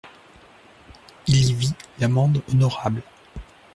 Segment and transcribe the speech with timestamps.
[1.27, 3.03] Il y vit l'amende honorable.